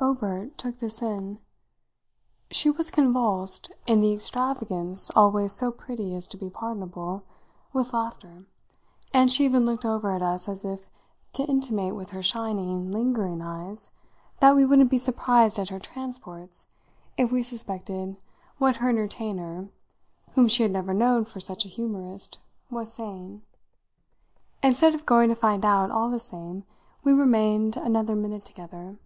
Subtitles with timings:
[0.00, 1.38] Obert took this in;
[2.50, 7.22] she was convulsed, in the extravagance always so pretty as to be pardonable,
[7.72, 8.46] with laughter,
[9.14, 10.90] and she even looked over at us as if
[11.34, 13.92] to intimate with her shining, lingering eyes
[14.40, 16.66] that we wouldn't be surprised at her transports
[17.16, 18.16] if we suspected
[18.58, 19.68] what her entertainer,
[20.32, 22.38] whom she had never known for such a humourist,
[22.72, 23.40] was saying.
[24.64, 26.64] Instead of going to find out, all the same,
[27.04, 28.98] we remained another minute together.